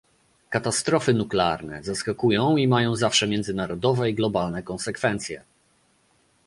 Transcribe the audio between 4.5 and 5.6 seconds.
konsekwencje